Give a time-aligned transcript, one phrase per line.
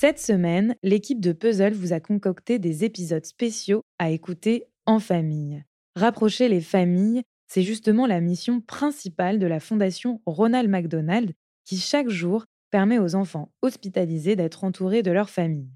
[0.00, 5.64] Cette semaine, l'équipe de Puzzle vous a concocté des épisodes spéciaux à écouter en famille.
[5.96, 11.32] Rapprocher les familles, c'est justement la mission principale de la Fondation Ronald McDonald
[11.64, 15.72] qui chaque jour permet aux enfants hospitalisés d'être entourés de leur famille.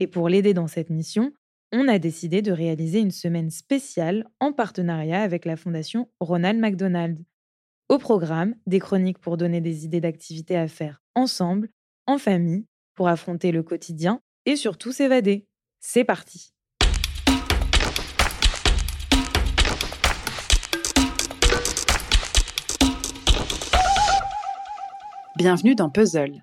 [0.00, 1.32] Et pour l'aider dans cette mission,
[1.72, 7.24] on a décidé de réaliser une semaine spéciale en partenariat avec la Fondation Ronald McDonald.
[7.88, 11.70] Au programme, des chroniques pour donner des idées d'activités à faire ensemble,
[12.06, 15.46] en famille, pour affronter le quotidien et surtout s'évader.
[15.80, 16.52] C'est parti
[25.36, 26.42] Bienvenue dans Puzzle.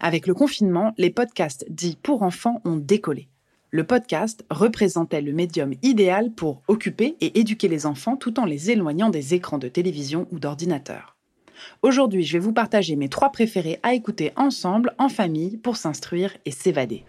[0.00, 3.28] Avec le confinement, les podcasts dits pour enfants ont décollé
[3.70, 8.70] le podcast représentait le médium idéal pour occuper et éduquer les enfants tout en les
[8.70, 11.17] éloignant des écrans de télévision ou d'ordinateur.
[11.82, 16.36] Aujourd'hui, je vais vous partager mes trois préférés à écouter ensemble en famille pour s'instruire
[16.44, 17.04] et s'évader.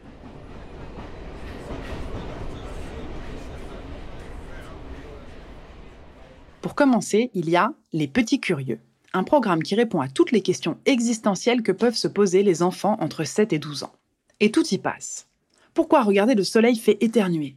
[6.62, 8.80] Pour commencer, il y a Les Petits Curieux,
[9.14, 12.98] un programme qui répond à toutes les questions existentielles que peuvent se poser les enfants
[13.00, 13.94] entre 7 et 12 ans.
[14.40, 15.28] Et tout y passe.
[15.74, 17.56] Pourquoi regarder le soleil fait éternuer?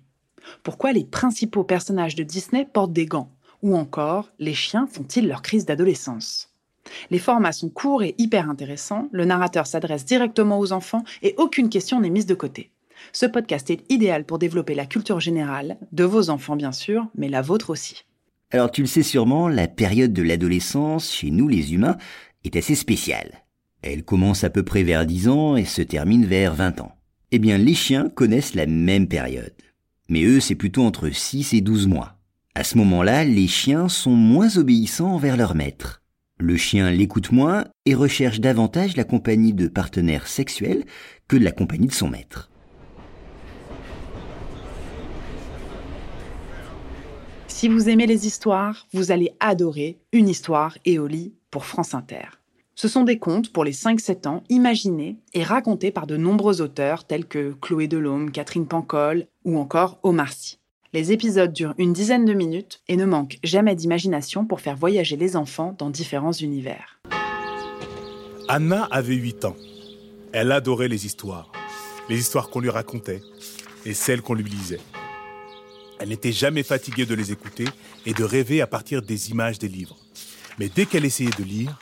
[0.63, 3.31] Pourquoi les principaux personnages de Disney portent des gants?
[3.63, 6.52] Ou encore, les chiens font-ils leur crise d'adolescence?
[7.11, 11.69] Les formats sont courts et hyper intéressants, le narrateur s'adresse directement aux enfants et aucune
[11.69, 12.71] question n'est mise de côté.
[13.13, 17.29] Ce podcast est idéal pour développer la culture générale, de vos enfants bien sûr, mais
[17.29, 18.05] la vôtre aussi.
[18.51, 21.97] Alors tu le sais sûrement, la période de l'adolescence, chez nous les humains,
[22.45, 23.43] est assez spéciale.
[23.83, 26.93] Elle commence à peu près vers 10 ans et se termine vers 20 ans.
[27.33, 29.55] Eh bien, les chiens connaissent la même période.
[30.09, 32.19] Mais eux, c'est plutôt entre 6 et 12 mois.
[32.55, 36.02] À ce moment-là, les chiens sont moins obéissants envers leur maître.
[36.45, 40.85] Le chien l'écoute moins et recherche davantage la compagnie de partenaires sexuels
[41.29, 42.51] que la compagnie de son maître.
[47.47, 51.95] Si vous aimez les histoires, vous allez adorer Une histoire et au lit pour France
[51.95, 52.27] Inter.
[52.75, 57.05] Ce sont des contes pour les 5-7 ans imaginés et racontés par de nombreux auteurs
[57.05, 60.59] tels que Chloé Delhomme, Catherine Pancol ou encore Omar Sy.
[60.95, 65.17] Les épisodes durent une dizaine de minutes et ne manquent jamais d'imagination pour faire voyager
[65.17, 67.01] les enfants dans différents univers.
[68.47, 69.57] Anna avait 8 ans.
[70.33, 71.51] Elle adorait les histoires.
[72.11, 73.23] Les histoires qu'on lui racontait
[73.87, 74.81] et celles qu'on lui lisait.
[75.99, 77.65] Elle n'était jamais fatiguée de les écouter
[78.05, 79.97] et de rêver à partir des images des livres.
[80.59, 81.81] Mais dès qu'elle essayait de lire,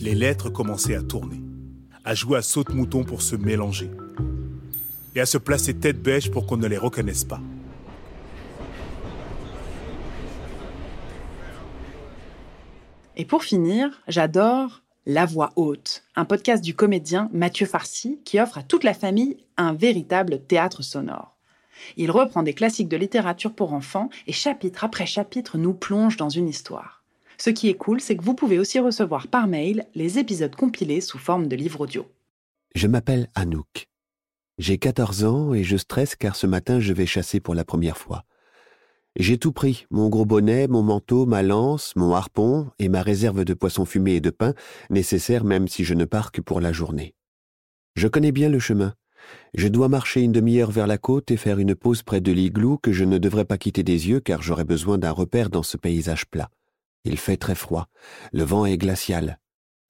[0.00, 1.42] les lettres commençaient à tourner,
[2.06, 3.90] à jouer à saute-mouton pour se mélanger,
[5.14, 7.42] et à se placer tête bêche pour qu'on ne les reconnaisse pas.
[13.16, 18.58] Et pour finir, j'adore La Voix Haute, un podcast du comédien Mathieu Farcy qui offre
[18.58, 21.36] à toute la famille un véritable théâtre sonore.
[21.96, 26.28] Il reprend des classiques de littérature pour enfants et chapitre après chapitre nous plonge dans
[26.28, 27.02] une histoire.
[27.36, 31.00] Ce qui est cool, c'est que vous pouvez aussi recevoir par mail les épisodes compilés
[31.00, 32.06] sous forme de livre audio.
[32.74, 33.88] Je m'appelle Anouk.
[34.58, 37.96] J'ai 14 ans et je stresse car ce matin je vais chasser pour la première
[37.96, 38.24] fois.
[39.16, 43.44] J'ai tout pris, mon gros bonnet, mon manteau, ma lance, mon harpon et ma réserve
[43.44, 44.54] de poissons fumés et de pain,
[44.88, 47.14] nécessaire même si je ne pars que pour la journée.
[47.96, 48.94] Je connais bien le chemin.
[49.54, 52.78] Je dois marcher une demi-heure vers la côte et faire une pause près de l'igloo
[52.78, 55.76] que je ne devrais pas quitter des yeux car j'aurai besoin d'un repère dans ce
[55.76, 56.50] paysage plat.
[57.04, 57.88] Il fait très froid,
[58.32, 59.40] le vent est glacial,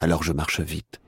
[0.00, 1.00] alors je marche vite.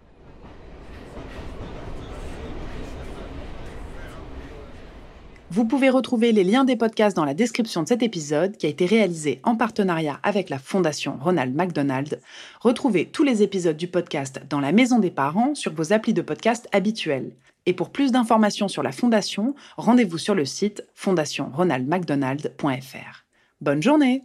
[5.53, 8.71] Vous pouvez retrouver les liens des podcasts dans la description de cet épisode qui a
[8.71, 12.23] été réalisé en partenariat avec la Fondation Ronald McDonald.
[12.61, 16.23] Retrouvez tous les épisodes du podcast dans la maison des parents sur vos applis de
[16.23, 17.33] podcast habituels.
[17.67, 23.27] Et pour plus d'informations sur la Fondation, rendez-vous sur le site fondationronaldmcdonald.fr.
[23.61, 24.25] Bonne journée